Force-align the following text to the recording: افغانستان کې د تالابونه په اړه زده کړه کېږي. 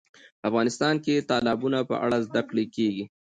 افغانستان 0.49 0.95
کې 1.03 1.13
د 1.19 1.27
تالابونه 1.31 1.79
په 1.89 1.95
اړه 2.05 2.17
زده 2.27 2.41
کړه 2.49 2.63
کېږي. 2.75 3.03